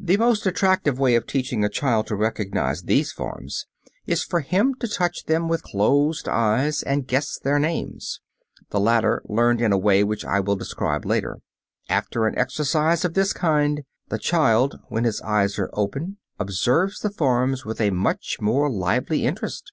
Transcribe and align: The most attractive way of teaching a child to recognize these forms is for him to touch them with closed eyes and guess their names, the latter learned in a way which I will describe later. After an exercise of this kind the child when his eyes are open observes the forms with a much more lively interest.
The 0.00 0.16
most 0.16 0.44
attractive 0.44 0.98
way 0.98 1.14
of 1.14 1.24
teaching 1.24 1.64
a 1.64 1.68
child 1.68 2.08
to 2.08 2.16
recognize 2.16 2.82
these 2.82 3.12
forms 3.12 3.66
is 4.08 4.24
for 4.24 4.40
him 4.40 4.74
to 4.80 4.88
touch 4.88 5.26
them 5.26 5.46
with 5.48 5.62
closed 5.62 6.28
eyes 6.28 6.82
and 6.82 7.06
guess 7.06 7.38
their 7.38 7.60
names, 7.60 8.18
the 8.70 8.80
latter 8.80 9.22
learned 9.26 9.60
in 9.60 9.70
a 9.72 9.78
way 9.78 10.02
which 10.02 10.24
I 10.24 10.40
will 10.40 10.56
describe 10.56 11.04
later. 11.04 11.38
After 11.88 12.26
an 12.26 12.36
exercise 12.36 13.04
of 13.04 13.14
this 13.14 13.32
kind 13.32 13.84
the 14.08 14.18
child 14.18 14.80
when 14.88 15.04
his 15.04 15.20
eyes 15.20 15.56
are 15.60 15.70
open 15.74 16.16
observes 16.40 16.98
the 16.98 17.10
forms 17.10 17.64
with 17.64 17.80
a 17.80 17.90
much 17.90 18.38
more 18.40 18.68
lively 18.68 19.24
interest. 19.24 19.70